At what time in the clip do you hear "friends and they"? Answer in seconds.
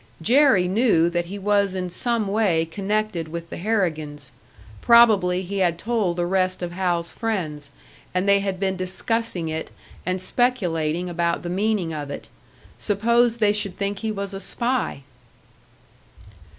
7.11-8.39